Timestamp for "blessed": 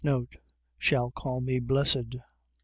1.59-2.15